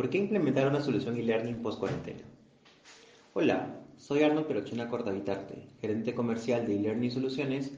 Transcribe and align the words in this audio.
¿Por 0.00 0.08
qué 0.08 0.16
implementar 0.16 0.66
una 0.66 0.80
solución 0.80 1.18
e-learning 1.18 1.56
post-cuarentena? 1.56 2.22
Hola, 3.34 3.82
soy 3.98 4.22
Arnold 4.22 4.46
Perochina 4.46 4.88
Cortavitarte, 4.88 5.66
gerente 5.78 6.14
comercial 6.14 6.66
de 6.66 6.76
e-learning 6.76 7.10
soluciones, 7.10 7.70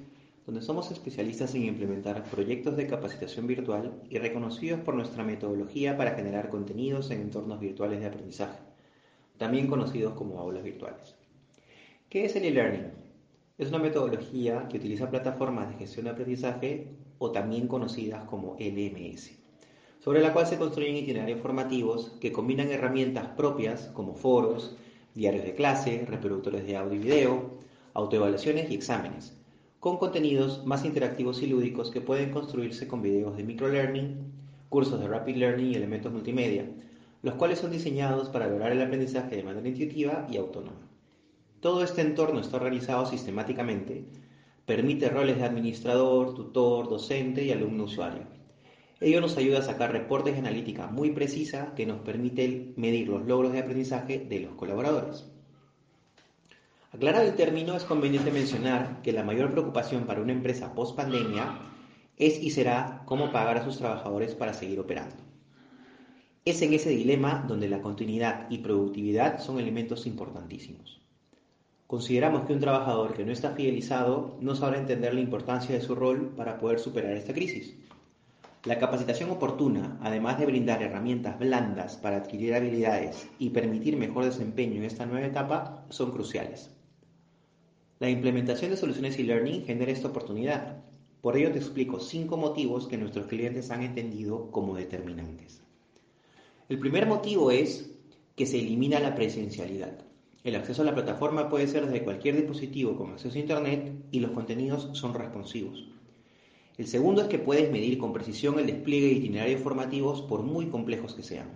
donde 0.46 0.62
somos 0.62 0.92
especialistas 0.92 1.52
en 1.56 1.64
implementar 1.64 2.22
proyectos 2.26 2.76
de 2.76 2.86
capacitación 2.86 3.48
virtual 3.48 4.00
y 4.08 4.18
reconocidos 4.18 4.78
por 4.82 4.94
nuestra 4.94 5.24
metodología 5.24 5.96
para 5.96 6.14
generar 6.14 6.48
contenidos 6.48 7.10
en 7.10 7.22
entornos 7.22 7.58
virtuales 7.58 7.98
de 7.98 8.06
aprendizaje, 8.06 8.60
también 9.36 9.66
conocidos 9.66 10.14
como 10.14 10.38
aulas 10.38 10.62
virtuales. 10.62 11.16
¿Qué 12.08 12.24
es 12.24 12.36
el 12.36 12.44
e-learning? 12.44 12.86
Es 13.58 13.70
una 13.70 13.80
metodología 13.80 14.68
que 14.68 14.76
utiliza 14.76 15.10
plataformas 15.10 15.70
de 15.70 15.74
gestión 15.74 16.04
de 16.04 16.12
aprendizaje 16.12 16.86
o 17.18 17.32
también 17.32 17.66
conocidas 17.66 18.22
como 18.26 18.56
LMS 18.60 19.41
sobre 20.02 20.20
la 20.20 20.32
cual 20.32 20.48
se 20.48 20.58
construyen 20.58 20.96
itinerarios 20.96 21.40
formativos 21.40 22.10
que 22.20 22.32
combinan 22.32 22.72
herramientas 22.72 23.28
propias 23.36 23.82
como 23.94 24.14
foros, 24.14 24.74
diarios 25.14 25.44
de 25.44 25.54
clase, 25.54 26.04
reproductores 26.08 26.66
de 26.66 26.76
audio 26.76 26.96
y 26.96 27.04
video, 27.04 27.50
autoevaluaciones 27.94 28.68
y 28.68 28.74
exámenes, 28.74 29.38
con 29.78 29.98
contenidos 29.98 30.66
más 30.66 30.84
interactivos 30.84 31.40
y 31.40 31.46
lúdicos 31.46 31.92
que 31.92 32.00
pueden 32.00 32.32
construirse 32.32 32.88
con 32.88 33.00
videos 33.00 33.36
de 33.36 33.44
microlearning, 33.44 34.16
cursos 34.68 34.98
de 34.98 35.06
rapid 35.06 35.36
learning 35.36 35.70
y 35.70 35.74
elementos 35.76 36.12
multimedia, 36.12 36.68
los 37.22 37.34
cuales 37.34 37.60
son 37.60 37.70
diseñados 37.70 38.28
para 38.28 38.48
lograr 38.48 38.72
el 38.72 38.82
aprendizaje 38.82 39.36
de 39.36 39.44
manera 39.44 39.68
intuitiva 39.68 40.26
y 40.28 40.36
autónoma. 40.36 40.80
Todo 41.60 41.84
este 41.84 42.00
entorno 42.00 42.40
está 42.40 42.56
organizado 42.56 43.06
sistemáticamente, 43.06 44.04
permite 44.66 45.10
roles 45.10 45.38
de 45.38 45.44
administrador, 45.44 46.34
tutor, 46.34 46.88
docente 46.88 47.44
y 47.44 47.52
alumno 47.52 47.84
usuario 47.84 48.41
Ello 49.02 49.20
nos 49.20 49.36
ayuda 49.36 49.58
a 49.58 49.62
sacar 49.62 49.90
reportes 49.90 50.34
de 50.34 50.38
analítica 50.38 50.86
muy 50.86 51.10
precisa 51.10 51.74
que 51.74 51.86
nos 51.86 52.00
permite 52.00 52.72
medir 52.76 53.08
los 53.08 53.26
logros 53.26 53.52
de 53.52 53.58
aprendizaje 53.58 54.20
de 54.20 54.40
los 54.40 54.54
colaboradores. 54.54 55.26
Aclarado 56.92 57.26
el 57.26 57.34
término, 57.34 57.74
es 57.74 57.84
conveniente 57.84 58.30
mencionar 58.30 59.02
que 59.02 59.12
la 59.12 59.24
mayor 59.24 59.50
preocupación 59.50 60.04
para 60.04 60.20
una 60.20 60.32
empresa 60.32 60.74
post 60.74 60.94
pandemia 60.94 61.58
es 62.16 62.40
y 62.40 62.50
será 62.50 63.02
cómo 63.06 63.32
pagar 63.32 63.56
a 63.56 63.64
sus 63.64 63.78
trabajadores 63.78 64.34
para 64.34 64.54
seguir 64.54 64.78
operando. 64.78 65.16
Es 66.44 66.62
en 66.62 66.72
ese 66.72 66.90
dilema 66.90 67.44
donde 67.48 67.68
la 67.68 67.82
continuidad 67.82 68.46
y 68.50 68.58
productividad 68.58 69.40
son 69.40 69.58
elementos 69.58 70.06
importantísimos. 70.06 71.00
Consideramos 71.86 72.46
que 72.46 72.52
un 72.52 72.60
trabajador 72.60 73.14
que 73.14 73.24
no 73.24 73.32
está 73.32 73.50
fidelizado 73.50 74.36
no 74.40 74.54
sabrá 74.54 74.78
entender 74.78 75.12
la 75.12 75.20
importancia 75.20 75.74
de 75.74 75.80
su 75.80 75.94
rol 75.94 76.32
para 76.36 76.58
poder 76.58 76.78
superar 76.78 77.12
esta 77.16 77.34
crisis. 77.34 77.76
La 78.64 78.78
capacitación 78.78 79.28
oportuna, 79.30 79.98
además 80.02 80.38
de 80.38 80.46
brindar 80.46 80.84
herramientas 80.84 81.36
blandas 81.36 81.96
para 81.96 82.18
adquirir 82.18 82.54
habilidades 82.54 83.28
y 83.40 83.50
permitir 83.50 83.96
mejor 83.96 84.24
desempeño 84.24 84.76
en 84.76 84.84
esta 84.84 85.04
nueva 85.04 85.26
etapa, 85.26 85.84
son 85.90 86.12
cruciales. 86.12 86.70
La 87.98 88.08
implementación 88.08 88.70
de 88.70 88.76
soluciones 88.76 89.18
e-learning 89.18 89.64
genera 89.64 89.90
esta 89.90 90.06
oportunidad. 90.06 90.76
Por 91.22 91.36
ello 91.36 91.50
te 91.50 91.58
explico 91.58 91.98
cinco 91.98 92.36
motivos 92.36 92.86
que 92.86 92.98
nuestros 92.98 93.26
clientes 93.26 93.72
han 93.72 93.82
entendido 93.82 94.52
como 94.52 94.76
determinantes. 94.76 95.60
El 96.68 96.78
primer 96.78 97.06
motivo 97.06 97.50
es 97.50 97.90
que 98.36 98.46
se 98.46 98.60
elimina 98.60 99.00
la 99.00 99.16
presencialidad. 99.16 100.04
El 100.44 100.54
acceso 100.54 100.82
a 100.82 100.84
la 100.84 100.94
plataforma 100.94 101.48
puede 101.48 101.66
ser 101.66 101.86
desde 101.86 102.04
cualquier 102.04 102.36
dispositivo 102.36 102.96
con 102.96 103.10
acceso 103.10 103.36
a 103.36 103.40
Internet 103.40 103.92
y 104.12 104.20
los 104.20 104.30
contenidos 104.30 104.88
son 104.92 105.14
responsivos. 105.14 105.84
El 106.78 106.86
segundo 106.86 107.20
es 107.20 107.28
que 107.28 107.38
puedes 107.38 107.70
medir 107.70 107.98
con 107.98 108.14
precisión 108.14 108.58
el 108.58 108.66
despliegue 108.66 109.08
de 109.08 109.12
itinerarios 109.12 109.60
formativos 109.60 110.22
por 110.22 110.42
muy 110.42 110.66
complejos 110.66 111.14
que 111.14 111.22
sean. 111.22 111.50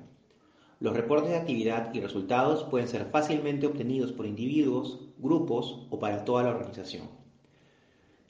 Los 0.79 0.95
reportes 0.95 1.31
de 1.31 1.39
actividad 1.39 1.95
y 1.95 2.01
resultados 2.01 2.65
pueden 2.65 2.87
ser 2.87 3.07
fácilmente 3.07 3.67
obtenidos 3.67 4.13
por 4.13 4.27
individuos, 4.27 5.01
grupos 5.17 5.87
o 5.89 5.99
para 5.99 6.27
toda 6.27 6.43
la 6.43 6.51
organización. 6.51 7.09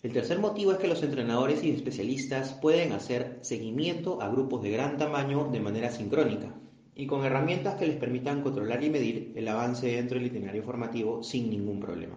El 0.04 0.12
tercer 0.12 0.38
motivo 0.38 0.70
es 0.70 0.78
que 0.78 0.86
los 0.86 1.02
entrenadores 1.02 1.64
y 1.64 1.70
especialistas 1.70 2.52
pueden 2.52 2.92
hacer 2.92 3.40
seguimiento 3.40 4.22
a 4.22 4.28
grupos 4.28 4.62
de 4.62 4.70
gran 4.70 4.96
tamaño 4.96 5.48
de 5.50 5.58
manera 5.58 5.90
sincrónica 5.90 6.54
y 6.94 7.08
con 7.08 7.24
herramientas 7.24 7.74
que 7.74 7.86
les 7.86 7.96
permitan 7.96 8.42
controlar 8.42 8.84
y 8.84 8.90
medir 8.90 9.32
el 9.34 9.48
avance 9.48 9.88
dentro 9.88 10.18
del 10.18 10.28
itinerario 10.28 10.62
formativo 10.62 11.24
sin 11.24 11.50
ningún 11.50 11.80
problema. 11.80 12.16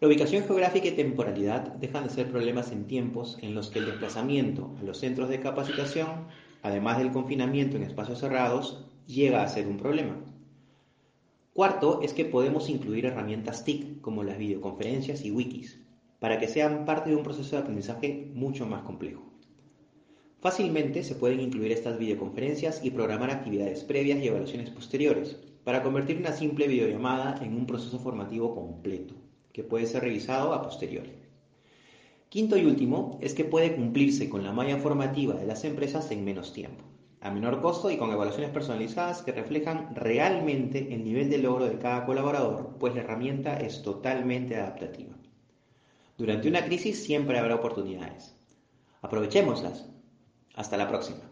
La 0.00 0.08
ubicación 0.08 0.44
geográfica 0.44 0.88
y 0.88 0.92
temporalidad 0.92 1.74
dejan 1.74 2.04
de 2.04 2.08
ser 2.08 2.30
problemas 2.30 2.72
en 2.72 2.86
tiempos 2.86 3.36
en 3.42 3.54
los 3.54 3.68
que 3.68 3.80
el 3.80 3.84
desplazamiento 3.84 4.74
a 4.80 4.82
los 4.82 4.96
centros 4.96 5.28
de 5.28 5.40
capacitación, 5.40 6.26
además 6.62 6.96
del 6.96 7.12
confinamiento 7.12 7.76
en 7.76 7.82
espacios 7.82 8.20
cerrados, 8.20 8.86
llega 9.06 9.42
a 9.42 9.48
ser 9.48 9.66
un 9.66 9.76
problema. 9.76 10.16
Cuarto 11.52 12.00
es 12.02 12.14
que 12.14 12.24
podemos 12.24 12.70
incluir 12.70 13.04
herramientas 13.04 13.62
TIC 13.62 14.00
como 14.00 14.24
las 14.24 14.38
videoconferencias 14.38 15.22
y 15.22 15.32
wikis, 15.32 15.78
para 16.18 16.38
que 16.38 16.48
sean 16.48 16.86
parte 16.86 17.10
de 17.10 17.16
un 17.16 17.22
proceso 17.22 17.56
de 17.56 17.62
aprendizaje 17.62 18.30
mucho 18.32 18.64
más 18.64 18.80
complejo. 18.84 19.30
Fácilmente 20.40 21.02
se 21.02 21.14
pueden 21.14 21.40
incluir 21.40 21.72
estas 21.72 21.98
videoconferencias 21.98 22.82
y 22.82 22.90
programar 22.90 23.30
actividades 23.30 23.84
previas 23.84 24.20
y 24.20 24.28
evaluaciones 24.28 24.70
posteriores, 24.70 25.36
para 25.62 25.82
convertir 25.82 26.16
una 26.16 26.32
simple 26.32 26.68
videollamada 26.68 27.38
en 27.44 27.54
un 27.54 27.66
proceso 27.66 27.98
formativo 27.98 28.54
completo 28.54 29.19
que 29.52 29.64
puede 29.64 29.86
ser 29.86 30.02
revisado 30.02 30.52
a 30.52 30.62
posteriori. 30.62 31.12
Quinto 32.28 32.56
y 32.56 32.64
último 32.64 33.18
es 33.20 33.34
que 33.34 33.44
puede 33.44 33.74
cumplirse 33.74 34.28
con 34.28 34.44
la 34.44 34.52
malla 34.52 34.78
formativa 34.78 35.34
de 35.34 35.46
las 35.46 35.64
empresas 35.64 36.10
en 36.12 36.24
menos 36.24 36.52
tiempo, 36.52 36.84
a 37.20 37.30
menor 37.30 37.60
costo 37.60 37.90
y 37.90 37.96
con 37.96 38.12
evaluaciones 38.12 38.50
personalizadas 38.50 39.22
que 39.22 39.32
reflejan 39.32 39.94
realmente 39.94 40.94
el 40.94 41.04
nivel 41.04 41.28
de 41.28 41.38
logro 41.38 41.66
de 41.66 41.78
cada 41.78 42.06
colaborador, 42.06 42.76
pues 42.78 42.94
la 42.94 43.00
herramienta 43.00 43.56
es 43.56 43.82
totalmente 43.82 44.56
adaptativa. 44.56 45.16
Durante 46.16 46.48
una 46.48 46.64
crisis 46.64 47.02
siempre 47.02 47.38
habrá 47.38 47.56
oportunidades. 47.56 48.36
Aprovechémoslas. 49.02 49.88
Hasta 50.54 50.76
la 50.76 50.86
próxima. 50.86 51.29